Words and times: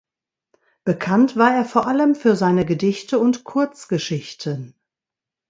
Bekannt 0.83 1.35
war 1.37 1.53
er 1.53 1.63
vor 1.63 1.85
allem 1.85 2.15
für 2.15 2.35
seine 2.35 2.65
Gedichte 2.65 3.19
und 3.19 3.43
Kurzgeschichten. 3.43 4.73